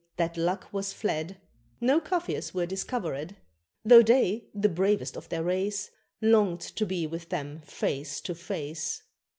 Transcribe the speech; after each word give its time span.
that 0.17 0.35
luck 0.35 0.67
was 0.71 0.91
fled, 0.93 1.37
No 1.79 1.99
Kafirs 2.01 2.55
were 2.55 2.65
discoverèd: 2.65 3.35
Though 3.85 4.01
they, 4.01 4.49
the 4.51 4.67
bravest 4.67 5.15
of 5.15 5.29
their 5.29 5.43
race, 5.43 5.91
Longed 6.23 6.61
to 6.61 6.87
be 6.87 7.05
with 7.05 7.29
them 7.29 7.61
face 7.65 8.19
to 8.21 8.33
face. 8.33 9.03